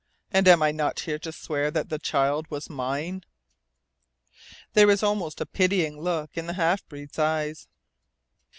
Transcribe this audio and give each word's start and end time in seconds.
And 0.31 0.47
am 0.47 0.63
I 0.63 0.71
not 0.71 1.01
here 1.01 1.19
to 1.19 1.31
swear 1.31 1.69
that 1.69 1.89
the 1.89 1.99
child 1.99 2.49
was 2.49 2.71
mine?" 2.71 3.23
There 4.73 4.87
was 4.87 5.03
almost 5.03 5.39
a 5.39 5.45
pitying 5.45 6.01
look 6.01 6.35
in 6.35 6.47
the 6.47 6.53
half 6.53 6.83
breed's 6.87 7.19
eyes. 7.19 7.67